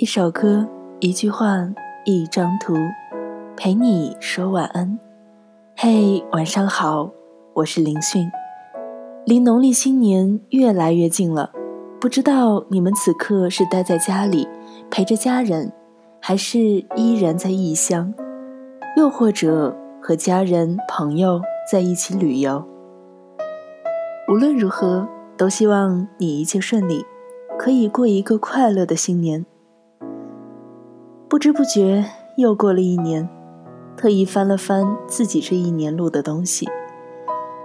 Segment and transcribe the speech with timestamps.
[0.00, 0.66] 一首歌，
[1.00, 1.68] 一句话，
[2.06, 2.74] 一张图，
[3.54, 4.98] 陪你说晚安。
[5.76, 7.10] 嘿，晚上好，
[7.52, 8.26] 我是林讯。
[9.26, 11.52] 离农历新年越来越近了，
[12.00, 14.48] 不知道你们此刻是待在家里
[14.90, 15.70] 陪着家人，
[16.18, 16.58] 还是
[16.96, 18.14] 依然在异乡，
[18.96, 22.64] 又或者和家人朋友在一起旅游。
[24.30, 25.06] 无论如何，
[25.36, 27.04] 都希望你一切顺利，
[27.58, 29.44] 可以过一个快乐的新年。
[31.30, 33.28] 不知不觉又过了一年，
[33.96, 36.68] 特意翻了翻自己这一年录的东西，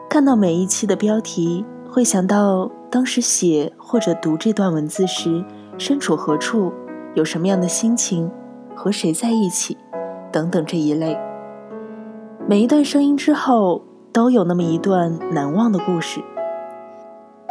[0.08, 5.44] 看到每一期的标题，会想到当时写或者读这段文字时
[5.80, 6.72] 身处何处，
[7.16, 8.30] 有什么样的心情，
[8.76, 9.76] 和谁在一起，
[10.32, 11.18] 等等这一类。
[12.48, 13.82] 每一段声音之后，
[14.14, 16.22] 都有那么一段难忘的故事。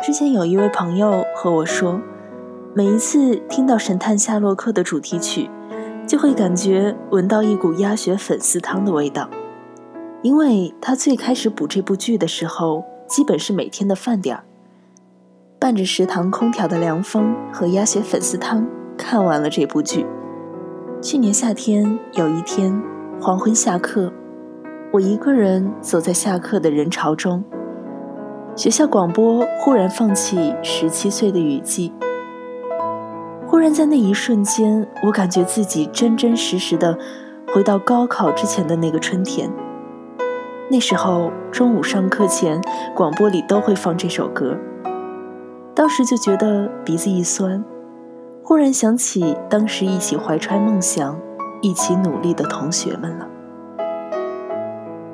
[0.01, 2.01] 之前有一位朋友和我说，
[2.73, 5.51] 每一次听到《神探夏洛克》的主题曲。
[6.07, 9.29] 就会感觉闻到一股鸭血粉丝汤的味道，
[10.23, 14.45] 因为他最开始补这部剧的时候，基本是每天的饭点儿，
[15.59, 18.67] 伴着食堂空调的凉风和鸭血粉丝汤
[18.99, 20.07] 看完了这部剧。
[21.01, 22.83] 去年夏天有一天
[23.21, 24.13] 黄昏下课，
[24.93, 27.43] 我一个人走在下课的人潮中，
[28.55, 31.93] 学校广播忽然放起《十七岁的雨季》。
[33.55, 36.99] 忽然在那一瞬间，我感觉自己真真实实的
[37.55, 39.49] 回到高考之前的那个春天。
[40.69, 42.61] 那时候中午上课前，
[42.97, 44.59] 广播里都会放这首歌。
[45.73, 47.65] 当时就觉得鼻子一酸，
[48.43, 51.17] 忽然想起当时一起怀揣梦想、
[51.63, 53.29] 一起努力的同学们了。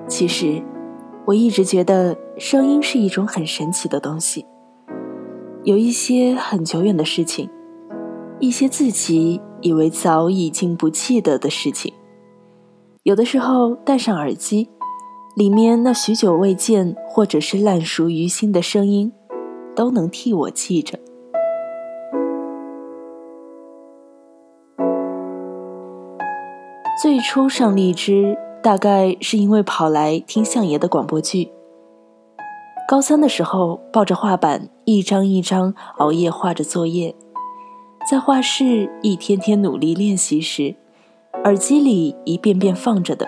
[0.08, 0.62] 其实，
[1.27, 4.47] 我一直觉得声音是一种很神奇的东西。
[5.62, 7.50] 有一些很久远的事情。
[8.40, 11.92] 一些自己以为早已经不记得的事情，
[13.02, 14.70] 有的时候戴上耳机，
[15.36, 19.12] 里面那许久未见或者是烂熟于心的声音，
[19.76, 20.98] 都能替我记着。
[27.02, 31.52] 最初上荔枝，大概是因为跑来听相爷的广播剧。
[32.88, 37.14] 高三的时候，抱着画板，一张一张熬夜画着作业。
[38.09, 40.75] 在画室一天天努力练习时，
[41.44, 43.27] 耳机里一遍遍放着的，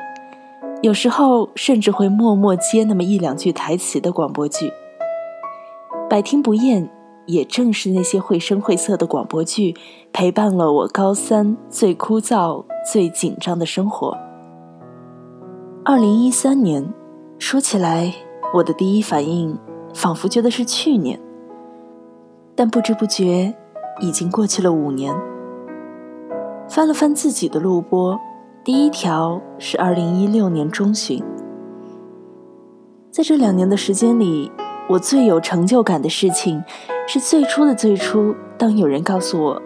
[0.81, 4.73] 有时候甚至会默默接那么一两句台词的广播剧。
[6.11, 6.91] 百听不厌，
[7.27, 9.77] 也正是那些绘声绘色的广播剧，
[10.13, 14.17] 陪伴了我高三最枯燥、最紧张的生活。
[15.85, 16.93] 二零一三年，
[17.39, 18.13] 说起来，
[18.55, 19.57] 我的第一反应
[19.95, 21.21] 仿佛觉得是去年，
[22.57, 23.55] 但不知不觉。
[24.01, 25.15] 已经过去了五年。
[26.69, 28.19] 翻了翻自己的录播，
[28.65, 31.23] 第一条是二零一六年中旬。
[33.11, 34.51] 在这两年的时间里，
[34.89, 36.65] 我最有成就感的事情，
[37.07, 39.63] 是最初的最初，当有人告诉我，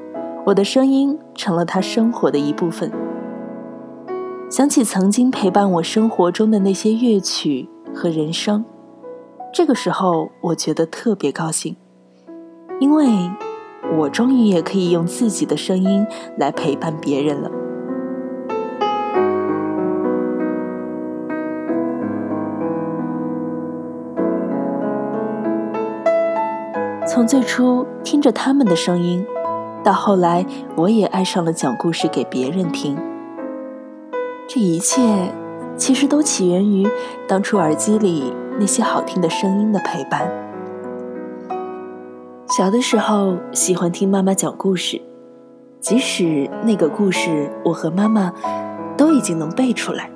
[0.46, 2.90] 我的声音成了他生活的一部分。
[4.50, 8.64] 想起曾经陪伴我生活中的那些乐曲和人声，
[9.52, 11.76] 这个时候我觉得特别高兴，
[12.80, 13.06] 因为。
[13.94, 17.50] 我终于也可以用自己的声音来陪伴别人了。
[27.06, 29.24] 从最初听着他们的声音，
[29.82, 30.44] 到后来
[30.74, 32.98] 我也爱上了讲故事给别人听。
[34.46, 35.32] 这一切
[35.76, 36.86] 其实都起源于
[37.26, 40.45] 当初耳机里那些好听的声音的陪伴。
[42.48, 45.02] 小的时候喜欢听妈妈讲故事，
[45.80, 48.32] 即使那个故事我和妈妈
[48.96, 50.08] 都已经能背出来。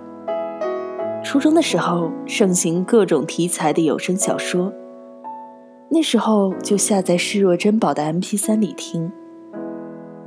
[1.25, 4.73] 初中的时候盛行各种题材的有声小说，
[5.91, 9.11] 那时候就下载视若珍宝的 MP3 里听。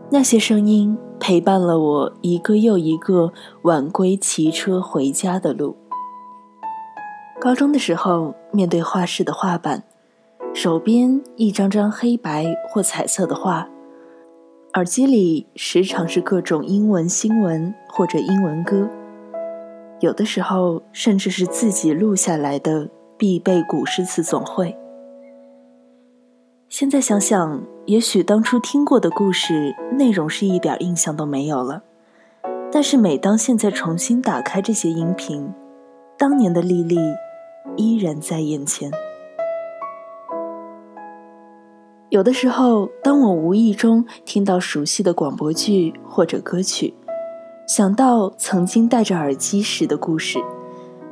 [0.09, 5.77] 那些声音陪伴了我一个又一个晚归骑车回家的路。
[7.39, 9.83] 高中的时候面对画室的画板。
[10.53, 13.67] 手边一张张黑白或彩色的画，
[14.75, 18.88] 耳机里时常是各种英文新闻或者英文歌，
[20.00, 24.77] 有的时候甚至是自己录下来的必备古诗词总会。
[26.69, 31.81] 现在想想，也许当初听过的故事内容是一点印象都没有了，
[32.71, 35.51] 但是每当现在重新打开这些音频，
[36.15, 36.99] 当年的历历
[37.75, 38.91] 依然在眼前。
[42.13, 46.94] 有的时候，当我无意中听到熟悉的广播剧或者歌曲，
[47.68, 50.38] 想到曾经戴着耳机时的故事，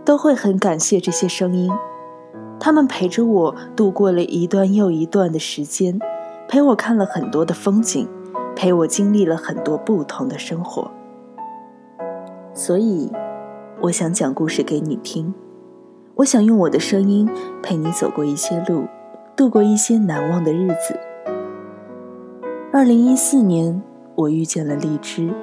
[0.05, 1.71] 都会很感谢这些声音。
[2.59, 5.99] 他们陪着我度过了一段又一段的时间，
[6.47, 8.07] 陪我看了很多的风景，
[8.55, 10.91] 陪我经历了很多不同的生活。
[12.53, 13.11] 所以，
[13.81, 15.33] 我想讲故事给你听。
[16.17, 17.27] 我想用我的声音
[17.63, 18.85] 陪你走过一些路。
[19.35, 20.99] 度过一些难忘的日子。
[22.73, 23.81] 二零一四年，
[24.15, 25.33] 我遇见了荔枝。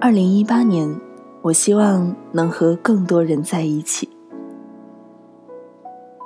[0.00, 1.00] 二零一八年，
[1.42, 4.08] 我希望能和更多人在一起。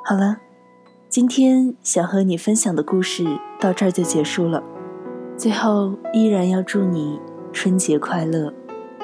[0.04, 0.38] 好了，
[1.08, 3.24] 今天想和你分享的故事
[3.60, 4.62] 到这儿就结束了。
[5.36, 7.20] 最后，依然要祝你
[7.52, 8.52] 春节快乐，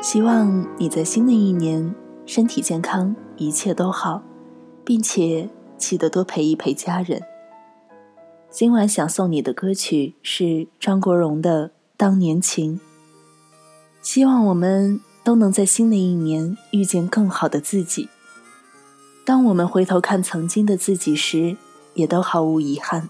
[0.00, 1.94] 希望你在新的一年
[2.26, 4.22] 身体健康，一切都好，
[4.84, 7.20] 并且记得多陪一陪家人。
[8.56, 12.76] 今晚想送你的歌曲是张国荣的《当年情》。
[14.00, 18.08] 希望我们都能在新的一年遇见更好的自己。
[19.26, 21.56] 当我们回头看曾经的自己时，
[21.94, 23.08] 也都毫无遗憾。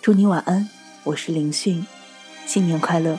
[0.00, 0.70] 祝你晚安，
[1.02, 1.86] 我是林迅，
[2.46, 3.18] 新年快乐。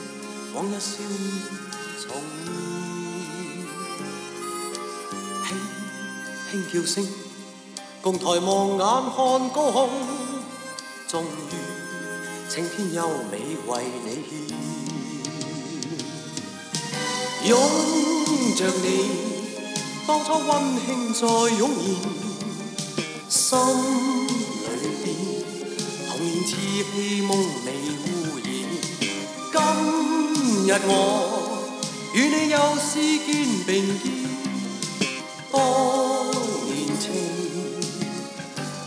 [0.53, 1.09] 往日笑面
[2.01, 2.11] 重
[5.47, 5.49] 现，
[6.51, 7.07] 轻轻叫声，
[8.01, 8.79] 共抬望眼
[9.15, 9.89] 看高空，
[11.07, 11.25] 终于
[12.49, 13.33] 青天优美
[13.65, 13.71] 为
[14.03, 14.29] 你献。
[17.47, 17.57] 拥
[18.57, 18.85] 着你，
[20.05, 20.49] 当初温
[20.85, 21.25] 馨再
[21.57, 21.69] 涌
[23.29, 23.57] 现，心
[24.67, 25.07] 里边
[26.09, 26.51] 童年稚
[26.93, 27.31] 气梦
[27.65, 28.20] 未污。
[30.71, 30.95] 日我
[32.13, 32.95] 与你又是
[33.25, 33.29] 肩
[33.67, 34.03] 并肩，
[35.51, 35.59] 当
[36.63, 37.11] 年情，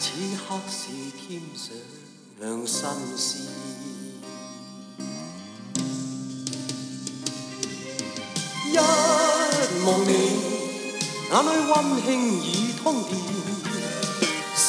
[0.01, 0.81] 此刻是
[1.21, 1.69] 添上
[2.67, 2.89] 新
[3.19, 3.43] 鲜。
[8.73, 8.77] 一
[9.85, 10.11] 望你，
[11.29, 11.73] 眼里温
[12.03, 12.09] 馨
[12.43, 13.13] 已通电，
[14.57, 14.65] 心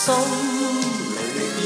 [1.15, 1.57] 里边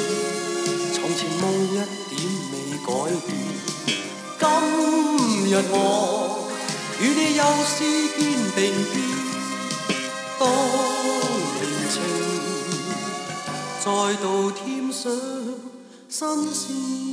[0.94, 2.22] 从前梦一点
[2.52, 2.54] 未
[2.86, 2.88] 改
[3.26, 3.59] 变。
[4.40, 4.48] 今
[5.50, 6.48] 日我
[7.02, 7.84] 与你又是
[8.18, 8.20] 肩
[8.56, 8.94] 并肩，
[10.40, 10.42] 当
[11.60, 11.94] 年情
[13.84, 13.86] 再
[14.22, 15.12] 度添上
[16.08, 17.09] 新鲜。